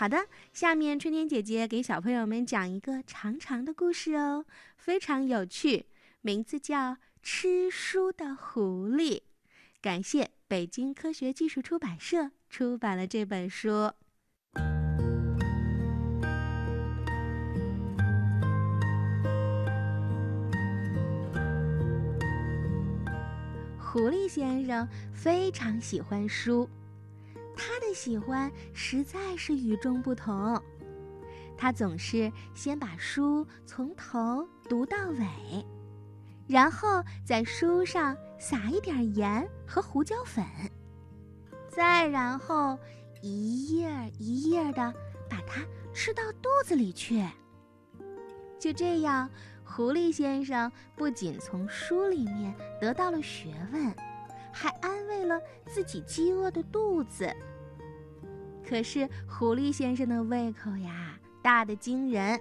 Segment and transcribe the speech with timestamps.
[0.00, 4.46] 好的，下面春天姐姐给小朋友们讲一个长长的故事哦，
[4.78, 5.84] 非常有趣，
[6.22, 6.92] 名字叫
[7.22, 9.18] 《吃书的狐狸》。
[9.82, 13.92] 感谢北京科学技术出版社出版了这本书。
[23.78, 26.66] 狐狸先生非常喜欢书。
[27.62, 30.58] 他的喜欢实在是与众不同，
[31.58, 35.26] 他总是先把书从头读到尾，
[36.48, 40.42] 然后在书上撒一点盐和胡椒粉，
[41.68, 42.78] 再然后
[43.20, 44.90] 一页一页的
[45.28, 47.22] 把它吃到肚子里去。
[48.58, 49.28] 就这样，
[49.62, 53.94] 狐狸先生不仅从书里面得到了学问，
[54.50, 57.30] 还安慰了自己饥饿的肚子。
[58.66, 62.38] 可是狐狸先生的胃口呀，大的惊人，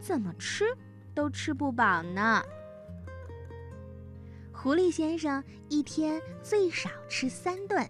[0.00, 0.64] 怎么吃
[1.14, 2.42] 都吃不饱呢。
[4.52, 7.88] 狐狸先生一天最少吃三顿，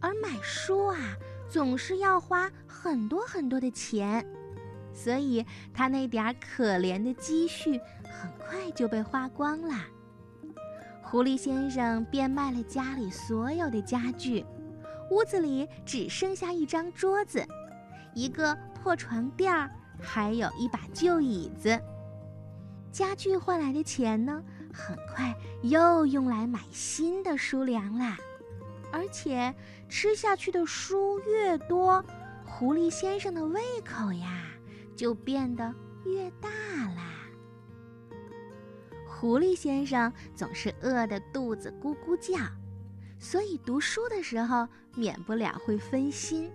[0.00, 1.16] 而买书啊，
[1.48, 4.26] 总是要花很多很多的钱，
[4.92, 9.74] 所以他那点可怜的积蓄很快就被花光了。
[11.02, 14.44] 狐狸先生变卖了家里所有的家具。
[15.10, 17.44] 屋子里只剩下一张桌子，
[18.14, 19.70] 一个破床垫儿，
[20.00, 21.80] 还有一把旧椅子。
[22.92, 24.42] 家具换来的钱呢，
[24.72, 28.16] 很快又用来买新的书粮啦。
[28.90, 29.54] 而且
[29.88, 32.02] 吃下去的书越多，
[32.44, 34.46] 狐狸先生的胃口呀
[34.96, 36.48] 就变得越大
[36.96, 37.12] 啦。
[39.06, 42.38] 狐狸先生总是饿得肚子咕咕叫。
[43.20, 44.66] 所以读书的时候
[44.98, 46.50] 免不了会分心，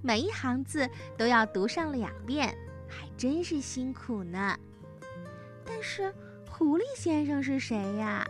[0.00, 2.56] 每一行字都要读上两遍，
[2.88, 4.58] 还真是辛苦呢。
[5.66, 6.10] 但是
[6.48, 8.26] 狐狸先生是谁呀？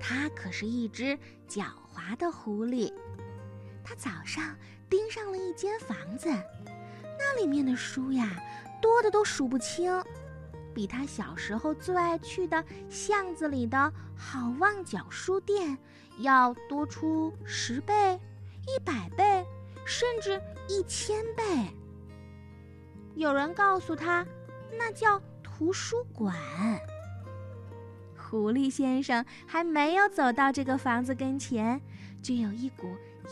[0.00, 2.90] 他可是一只狡猾的狐狸。
[3.84, 4.56] 他早上
[4.88, 6.30] 盯上了一间房子，
[7.18, 8.42] 那里面的书呀，
[8.80, 10.02] 多的都数不清，
[10.72, 15.76] 比他小时候最爱去的巷子里的好望角书店。
[16.18, 18.20] 要多出十倍、
[18.66, 19.44] 一百倍，
[19.84, 21.42] 甚至一千倍。
[23.14, 24.26] 有人告诉他，
[24.78, 26.34] 那叫图书馆。
[28.16, 31.80] 狐狸先生还没有走到这个房子跟前，
[32.22, 32.86] 就有一股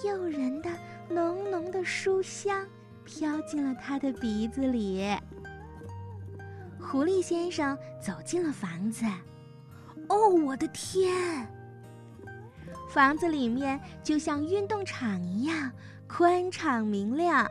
[0.04, 0.70] 诱人的、
[1.08, 2.68] 浓浓的书香
[3.04, 5.16] 飘进了他的鼻子里。
[6.78, 9.06] 狐狸先生走进了房子，
[10.08, 11.46] 哦，我的天！
[12.90, 15.70] 房子里面就像运动场一样
[16.08, 17.46] 宽敞明亮，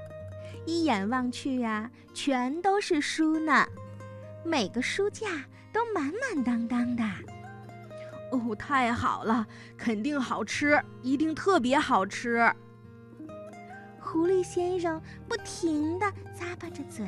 [0.65, 3.65] 一眼望去呀，全都是书呢，
[4.43, 7.03] 每个书架都满满当当的。
[8.33, 12.53] 哦，太好了，肯定好吃，一定特别好吃。
[13.97, 16.05] 狐狸先生不停地
[16.37, 17.07] 咂巴着嘴，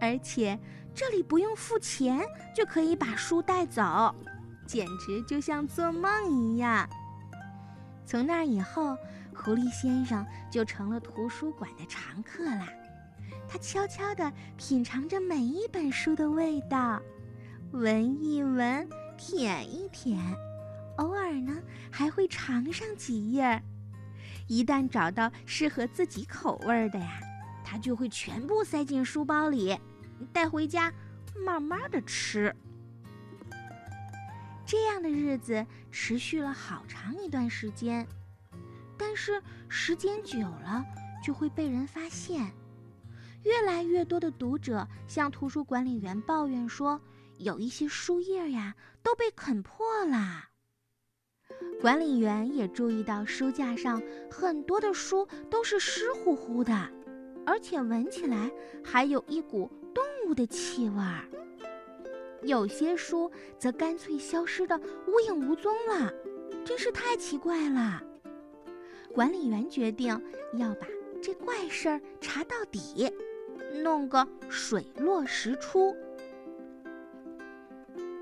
[0.00, 0.58] 而且
[0.94, 2.24] 这里不用付钱
[2.56, 4.14] 就可以把书带走，
[4.66, 6.88] 简直就像做梦一样。
[8.06, 8.96] 从那以后，
[9.34, 12.68] 狐狸先生就成了图书馆的常客啦。
[13.48, 17.00] 他悄悄地品尝着每一本书的味道，
[17.72, 20.18] 闻一闻，舔一舔，
[20.96, 21.56] 偶尔呢
[21.90, 23.62] 还会尝上几页。
[24.46, 27.20] 一旦找到适合自己口味的呀，
[27.64, 29.78] 他就会全部塞进书包里，
[30.32, 30.92] 带回家，
[31.44, 32.54] 慢慢的吃。
[34.66, 38.06] 这样的日子持续了好长一段时间，
[38.96, 40.84] 但是时间久了
[41.22, 42.52] 就会被人发现。
[43.42, 46.98] 越来越多的读者向图书管理员抱怨说，
[47.36, 50.44] 有一些书页呀都被啃破了。
[51.80, 56.90] 管理员也注意到书架上很多的书都是湿乎乎的，
[57.44, 58.50] 而且闻起来
[58.82, 61.28] 还有一股动物的气味儿。
[62.44, 66.12] 有些书则干脆消失的无影无踪了，
[66.64, 68.02] 真是太奇怪了。
[69.12, 70.08] 管理员决定
[70.54, 70.86] 要把
[71.22, 73.10] 这怪事儿查到底，
[73.82, 75.94] 弄个水落石出。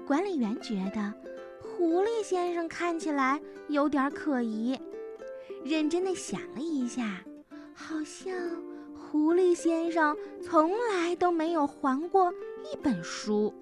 [0.06, 1.12] 管理员觉得
[1.60, 4.78] 狐狸先生看起来有点可疑，
[5.64, 7.24] 认真的想了一下，
[7.72, 8.34] 好像
[8.94, 12.32] 狐狸先生从来都没有还过
[12.72, 13.52] 一本书。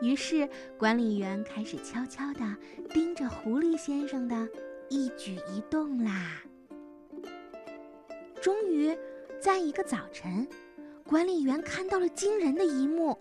[0.00, 2.56] 于是，管理员开始悄悄地
[2.90, 4.48] 盯着狐狸先生的
[4.88, 6.40] 一举一动啦。
[8.40, 8.96] 终于，
[9.40, 10.46] 在一个早晨，
[11.04, 13.18] 管理员看到了惊人的一幕，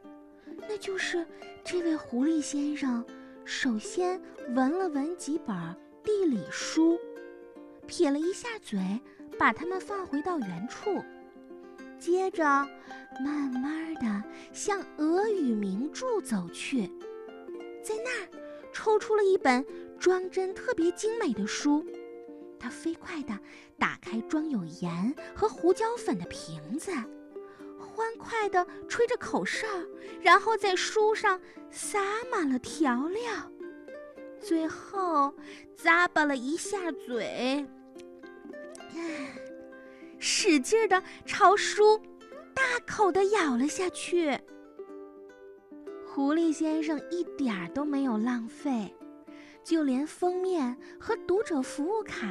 [0.69, 1.25] 那就是
[1.63, 3.03] 这位狐狸先生
[3.43, 5.55] 首先闻了闻几本
[6.03, 6.99] 地理书，
[7.87, 8.79] 撇了一下嘴，
[9.39, 11.03] 把它们放回到原处，
[11.99, 12.43] 接着
[13.23, 14.23] 慢慢的
[14.53, 16.87] 向俄语名著走去，
[17.83, 18.27] 在那儿
[18.71, 19.65] 抽出了一本
[19.99, 21.85] 装帧特别精美的书。
[22.59, 23.37] 他飞快地
[23.77, 26.91] 打开装有盐和胡椒粉的瓶子，
[27.79, 29.67] 欢快地吹着口哨，
[30.21, 31.39] 然后在书上
[31.69, 31.99] 撒
[32.31, 33.21] 满了调料，
[34.39, 35.33] 最后
[35.77, 37.65] 咂巴了一下嘴，
[40.19, 41.97] 使劲地朝书
[42.53, 44.37] 大口地咬了下去。
[46.05, 48.93] 狐狸先生一点儿都没有浪费。
[49.63, 52.25] 就连封面和读者服务卡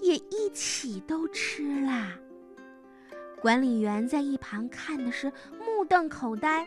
[0.00, 2.18] 也一起都吃啦。
[3.38, 6.66] 管理员在一旁看的是目瞪口呆，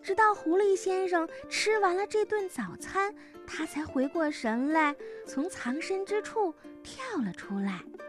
[0.00, 3.12] 直到狐狸先生吃完了这顿早餐，
[3.44, 4.94] 他才回过神来，
[5.26, 6.54] 从藏身之处
[6.84, 7.82] 跳了出来。“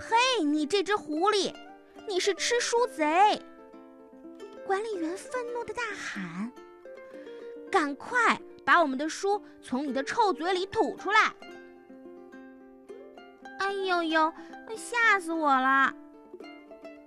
[0.00, 1.54] 嘿，你这只狐狸，
[2.08, 3.40] 你是吃书贼！”
[4.66, 6.50] 管理员愤怒地大喊
[7.70, 11.34] ，“赶快！”把我们的书从你的臭嘴里吐出来！
[13.58, 14.32] 哎呦呦，
[14.76, 15.92] 吓死我了！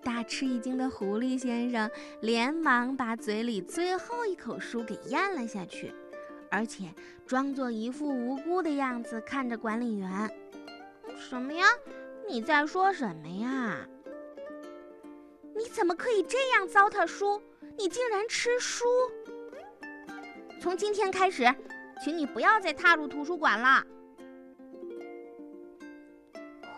[0.04, 5.94] 大吃一惊的狐狸先生连忙把嘴里最后一口书给咽了下去，
[6.52, 6.94] 而且
[7.26, 10.30] 装作一副无辜的样子看着管理员
[11.16, 11.66] ：“什么呀？
[12.34, 13.88] 你在说什么呀？
[15.56, 17.40] 你怎么可以这样糟蹋书？
[17.78, 18.84] 你竟然吃书！”
[20.60, 21.44] 从今天开始，
[22.04, 23.86] 请你不要再踏入图书馆了。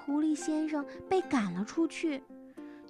[0.05, 2.21] 狐狸先生被赶了出去，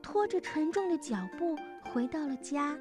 [0.02, 1.56] 拖着沉重的脚步
[1.94, 2.76] 回到了家。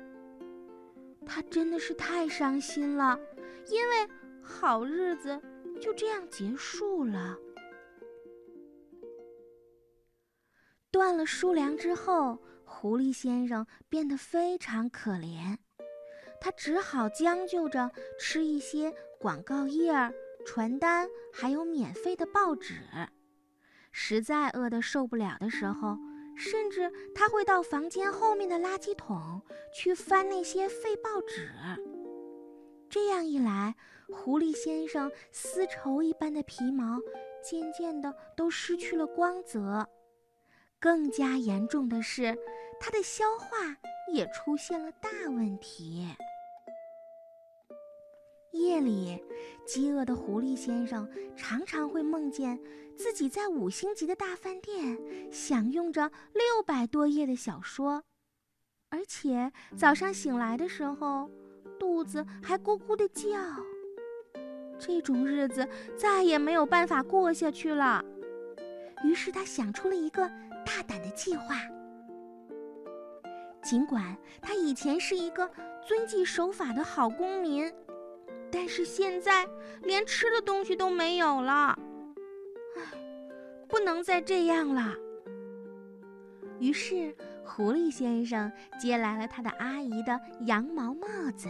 [1.27, 3.21] 他真的是太伤心了，
[3.69, 4.09] 因为
[4.41, 5.39] 好日子
[5.79, 7.39] 就这样结束了。
[10.95, 15.59] 断了书粮之后，狐狸先生变得非常可怜。
[16.41, 19.93] 他只好将就着吃一些广告页、
[20.47, 22.75] 传单，还有免费的报纸。
[23.91, 25.99] 实在饿得受不了的时候，
[26.37, 29.43] 甚至他会到房间后面的垃圾桶
[29.75, 31.51] 去翻那些废报纸。
[32.89, 33.75] 这样一来，
[34.13, 37.01] 狐狸先生丝绸一般的皮毛
[37.43, 39.89] 渐渐的都失去了光泽。
[40.85, 42.37] 更加严重的是，
[42.79, 43.75] 他的消化
[44.13, 46.07] 也出现了大问题。
[48.53, 49.19] 夜里，
[49.65, 52.61] 饥饿的狐狸先生常常会梦见
[52.95, 55.01] 自己在五星级的大饭店
[55.33, 58.05] 享用着六百多页的小说，
[58.91, 61.31] 而且早上醒来的时候，
[61.79, 63.31] 肚子还咕咕的叫。
[64.79, 65.67] 这种日子
[65.97, 68.05] 再也没有办法过下去了。
[69.03, 70.31] 于是他想出了一个
[70.65, 71.57] 大胆的计划。
[73.63, 75.51] 尽管他以前是一个
[75.87, 77.73] 遵纪守法的好公民。
[78.57, 79.45] 但是现在
[79.83, 81.77] 连吃的东西都没有了，
[82.77, 82.83] 唉，
[83.67, 84.95] 不能再这样了。
[86.61, 87.13] 于是，
[87.45, 91.49] 狐狸先生接来了他的阿姨的羊毛帽子，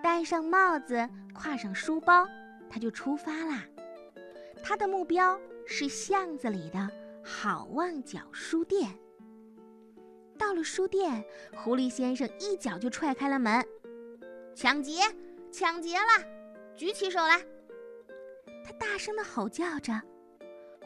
[0.00, 0.94] 戴上帽子，
[1.34, 2.24] 挎上书包，
[2.70, 3.64] 他就出发啦。
[4.62, 5.36] 他的目标
[5.66, 6.88] 是巷子里的
[7.24, 8.98] 好望角书店。
[10.38, 11.24] 到了书店，
[11.54, 13.64] 狐狸先生一脚就踹开了门，
[14.54, 15.00] 抢劫！
[15.52, 16.26] 抢劫了！
[16.74, 17.38] 举起手来！
[18.64, 19.92] 他大声的吼叫着：“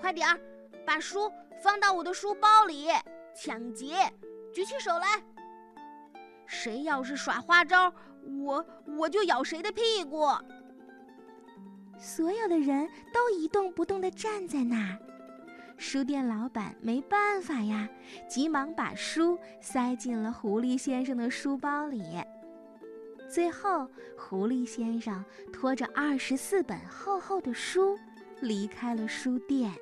[0.00, 0.38] 快点儿，
[0.84, 2.88] 把书放到我的书包里！
[3.34, 3.94] 抢劫！
[4.52, 5.22] 举起手来！
[6.46, 7.92] 谁要是耍花招，
[8.44, 8.66] 我
[8.98, 10.28] 我就咬谁的屁股！”
[11.98, 14.98] 所有的人都一动不动的站在那儿。
[15.78, 17.88] 书店老板没办法呀，
[18.28, 22.02] 急忙把书塞进了狐狸先生的书包里。
[23.28, 27.98] 最后，狐狸先生拖着二十四本厚厚的书
[28.40, 29.72] 离开了书店。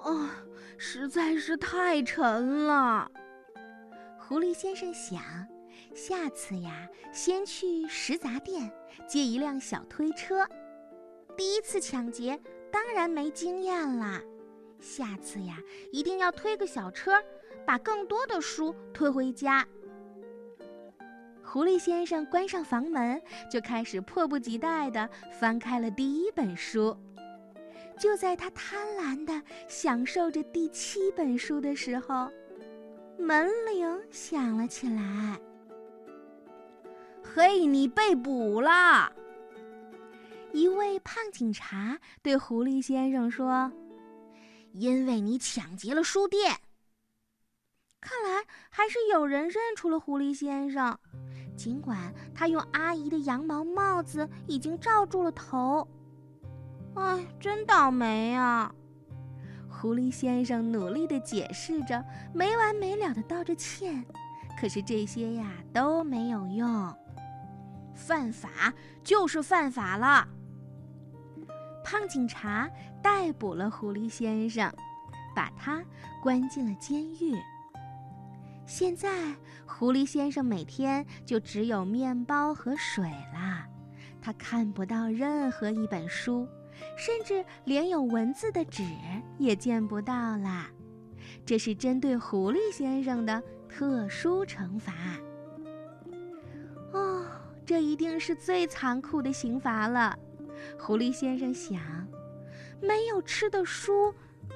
[0.00, 0.28] 哦，
[0.76, 3.10] 实在是太沉了。
[4.18, 5.22] 狐狸先生想，
[5.94, 8.70] 下次呀，先去食杂店
[9.06, 10.46] 借一辆小推车。
[11.36, 12.40] 第一次抢劫
[12.70, 14.20] 当然没经验啦，
[14.80, 15.58] 下次呀，
[15.90, 17.12] 一定要推个小车，
[17.66, 19.66] 把更多的书推回家。
[21.42, 23.20] 狐狸先生关上房门，
[23.50, 25.08] 就开始迫不及待地
[25.40, 26.96] 翻开了第一本书。
[27.98, 32.30] 就在他贪婪地享受着第七本书的时候，
[33.18, 35.40] 门铃响了起来。
[37.34, 39.12] 嘿，你被捕了！
[40.52, 43.70] 一位胖警察对狐狸先生说
[44.72, 46.56] ：“因为你抢劫了书店。”
[48.00, 50.98] 看来还是有人认出了狐狸先生，
[51.56, 55.86] 尽管他用阿姨的羊毛帽子已经罩住了头。
[56.94, 58.72] 哎，真倒霉啊！
[59.68, 64.04] 狐狸先生努力地解释着，没完没了地道着歉，
[64.60, 66.96] 可是这些呀都没有用。
[67.94, 68.72] 犯法
[69.04, 70.26] 就是犯法了。
[71.90, 72.68] 胖警察
[73.02, 74.70] 逮捕了狐狸先生，
[75.34, 75.82] 把他
[76.22, 77.34] 关进了监狱。
[78.66, 83.64] 现在，狐狸先生每天就只有面包和水了，
[84.20, 86.46] 他看不到任何一本书，
[86.94, 88.84] 甚至连有文字的纸
[89.38, 90.66] 也见不到了。
[91.46, 94.92] 这是针对狐狸先生的特殊惩罚。
[96.92, 97.24] 哦，
[97.64, 100.14] 这一定是最残酷的刑罚了，
[100.76, 101.80] 狐狸先生想。
[102.80, 104.14] 没有吃的书，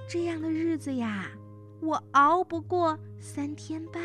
[0.09, 1.31] 这样的日子呀。
[1.81, 4.03] 我熬不过三天半。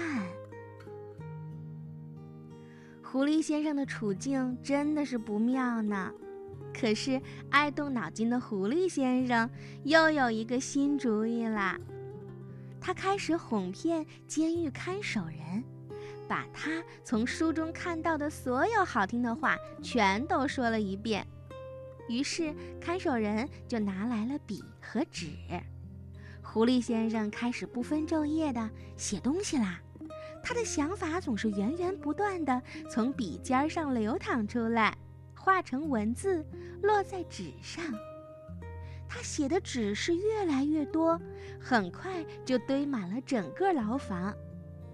[3.04, 6.12] 狐狸先生的处境真的是不妙呢。
[6.74, 9.50] 可是爱动脑筋的狐狸先生
[9.84, 11.80] 又有一个新主意啦。
[12.82, 15.64] 他开始哄骗监狱看守人，
[16.28, 21.26] 把他从书中看到的所有好听的话全都说了一遍。
[22.08, 25.28] 于是看守人就拿来了笔和纸。
[26.42, 29.80] 狐狸先生开始不分昼夜地写东西啦，
[30.42, 34.98] 他的想法总是源源不断地从笔尖上流淌出来，
[35.36, 36.46] 化成文字
[36.82, 37.84] 落在纸上。
[39.10, 41.20] 他写的纸是越来越多，
[41.60, 44.34] 很快就堆满了整个牢房，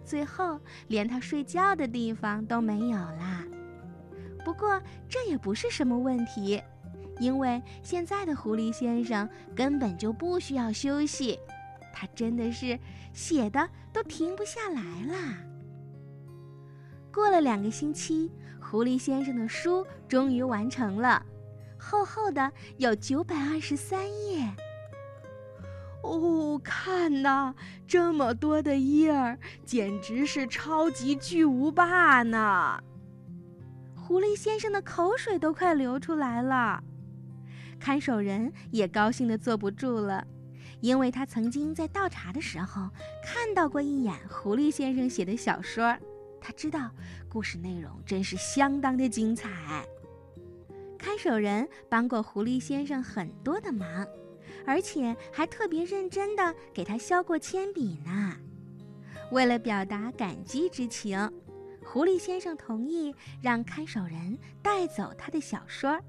[0.04, 3.46] 最后连他睡觉的地方都没有啦。
[4.44, 6.62] 不过这也不是什么问题。
[7.20, 11.40] 因为现在的狐狸先生根本就不需要休息，
[11.94, 12.78] 他真的是
[13.14, 15.38] 写的都停不下来啦。
[17.14, 21.24] 过了两个星期，狐狸先生的书终于完成了，
[21.78, 24.50] 厚厚的有九百二十三页。
[26.02, 27.54] 哦，看呐，
[27.88, 32.84] 这么多的页儿，简直是超级巨无霸呢！
[33.96, 36.84] 狐狸先生的口水都快流出来了。
[37.84, 40.26] 看守人也高兴得坐不住了，
[40.80, 42.90] 因为他曾经在倒茶的时候
[43.22, 45.94] 看到过一眼狐狸先生写的小说，
[46.40, 46.90] 他知道
[47.28, 49.86] 故事内容真是相当的精彩。
[50.98, 54.08] 看守人帮过狐狸先生很多的忙，
[54.66, 58.38] 而且还特别认真地给他削过铅笔呢。
[59.30, 61.20] 为了表达感激之情，
[61.84, 66.00] 狐狸先生同意让看守人带走他的小说，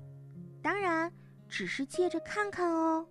[0.62, 1.12] 当然。
[1.56, 3.06] 只是借着看看哦。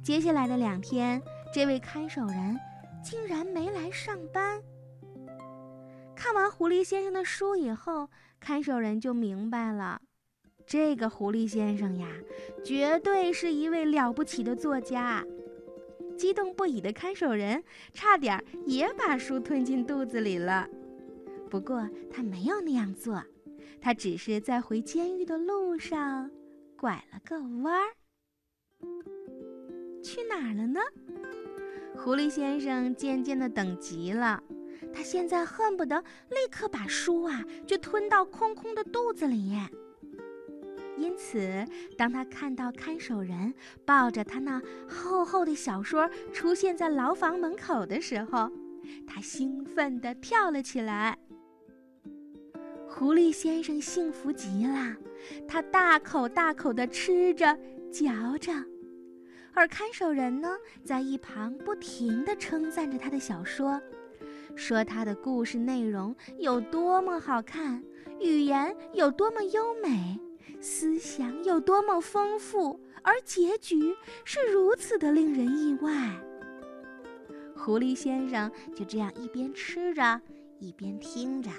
[0.00, 1.20] 接下来的两天，
[1.52, 2.56] 这位看守人
[3.02, 4.62] 竟然没来上班。
[6.14, 8.08] 看完狐狸先生的书以后，
[8.38, 10.00] 看守人就明白了，
[10.64, 12.06] 这个狐狸先生呀，
[12.64, 15.26] 绝对是一位了不起的作家。
[16.16, 20.68] 激动不已的看守人差点也把书吞进肚子里了，
[21.50, 23.20] 不过他没有那样做，
[23.80, 26.30] 他只是在回监狱的路上。
[26.84, 27.96] 拐了个弯儿，
[30.02, 30.78] 去哪儿了呢？
[31.96, 34.42] 狐狸先生渐渐的等急了，
[34.92, 35.98] 他现在恨不得
[36.28, 39.58] 立刻把书啊就吞到空空的肚子里。
[40.98, 41.64] 因此，
[41.96, 43.54] 当他看到看守人
[43.86, 48.52] 抱着他那厚厚的小说出现在牢房门口的时候，
[49.06, 51.16] 他兴奋地跳了起来。
[52.96, 54.96] 狐狸先生幸福极了，
[55.48, 57.58] 他大口大口地吃着、
[57.90, 58.52] 嚼着，
[59.52, 63.82] 而看守人呢，在一旁不停地称赞着他的小说，
[64.54, 67.82] 说他的故事内容有多么好看，
[68.20, 70.16] 语言有多么优美，
[70.60, 73.92] 思想有多么丰富，而结局
[74.24, 75.90] 是如此的令人意外。
[77.56, 80.20] 狐狸先生就这样一边吃着，
[80.60, 81.50] 一边听着。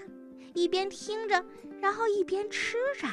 [0.65, 1.45] 一边听着，
[1.79, 3.07] 然后一边吃着。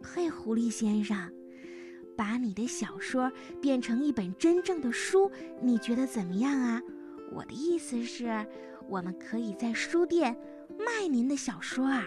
[0.00, 1.16] 嘿，狐狸先生，
[2.16, 5.28] 把你的小说变成一本真正的书，
[5.60, 6.80] 你觉得怎么样啊？
[7.32, 8.46] 我的意思是，
[8.88, 10.40] 我们可以在书店
[10.78, 12.06] 卖您的小说啊。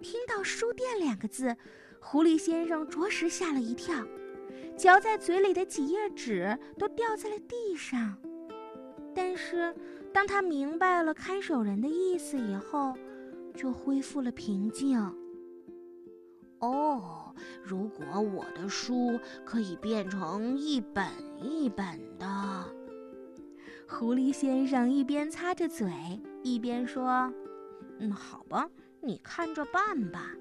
[0.00, 1.54] 听到“书店”两个字，
[2.00, 4.02] 狐狸先生着实吓了一跳，
[4.78, 8.16] 嚼在嘴里的几页纸都掉在了地上。
[9.14, 9.74] 但是，
[10.12, 12.94] 当他明白了看守人的意思以后，
[13.54, 15.00] 就恢复了平静。
[16.60, 21.06] 哦，如果我的书可以变成一本
[21.40, 22.26] 一本的，
[23.88, 25.88] 狐狸先生一边擦着嘴，
[26.42, 27.32] 一边说
[28.00, 28.68] ：“嗯，好吧，
[29.00, 30.32] 你看着办吧。”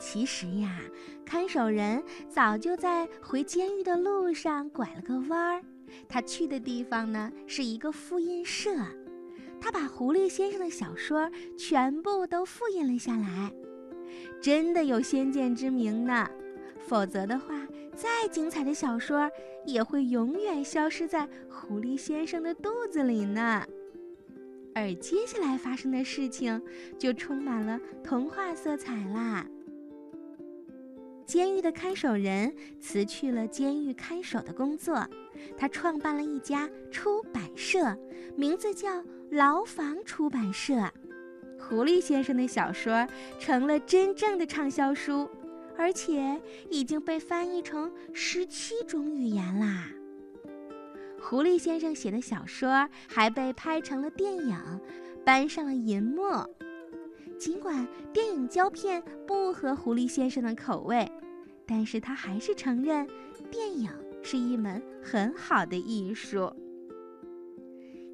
[0.00, 0.80] 其实呀，
[1.24, 5.62] 看守人早就在回监狱的路上拐了个弯儿。
[6.08, 8.70] 他去的地方呢，是一个复印社。
[9.60, 13.52] 他把狐狸先生的小说全部都复印了下来，
[14.40, 16.28] 真的有先见之明呢。
[16.86, 19.28] 否则的话，再精彩的小说
[19.66, 23.66] 也会永远消失在狐狸先生的肚子里呢。
[24.74, 26.62] 而接下来发生的事情
[26.96, 29.44] 就充满了童话色彩啦。
[31.28, 35.06] 监狱的看守人辞去了监狱看守的工作，
[35.58, 37.94] 他创办了一家出版社，
[38.34, 40.90] 名字叫牢房出版社。
[41.60, 43.06] 狐狸先生的小说
[43.38, 45.28] 成了真正的畅销书，
[45.76, 49.90] 而且已经被翻译成十七种语言啦。
[51.20, 54.56] 狐狸先生写的小说还被拍成了电影，
[55.26, 56.22] 搬上了银幕。
[57.38, 61.08] 尽管电影胶片不合狐狸先生的口味，
[61.68, 63.06] 但是他还是承认，
[63.50, 63.90] 电影
[64.22, 66.50] 是一门很好的艺术。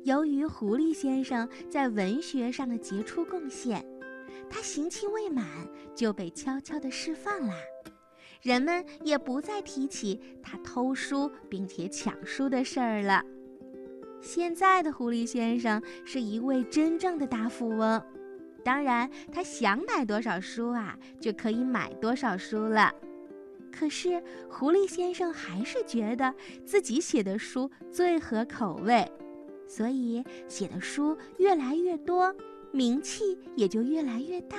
[0.02, 3.86] 由于狐狸先生在文学上的杰出贡献，
[4.50, 5.46] 他刑期未满
[5.94, 7.54] 就被悄悄地释放啦。
[8.42, 13.24] 人们也不再提起他偷书并且抢书的事儿了。
[14.20, 18.02] 现在的狐狸先生是一位真正的大富翁。
[18.62, 22.92] 当然，他想买多少书啊，就可以买多少书了。
[23.76, 26.32] 可是，狐狸先生还是觉得
[26.64, 29.10] 自己写的书最合口味，
[29.66, 32.32] 所以写的书越来越多，
[32.70, 34.56] 名气也就越来越大。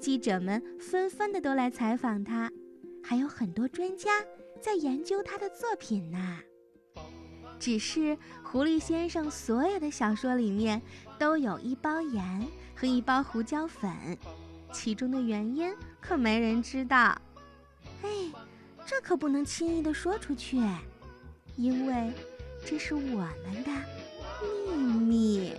[0.00, 2.50] 记者们纷纷的都来采访他，
[3.02, 4.24] 还有很多专家
[4.60, 6.38] 在研究他的作品呢。
[7.58, 10.80] 只是，狐狸先生所有的小说里面
[11.18, 12.46] 都有一包盐。
[12.78, 13.90] 和一包胡椒粉，
[14.70, 17.16] 其中的原因可没人知道。
[18.02, 18.08] 哎，
[18.86, 20.60] 这可不能轻易的说出去，
[21.56, 22.12] 因为
[22.64, 23.00] 这是我
[23.44, 23.70] 们的
[24.76, 25.54] 秘密。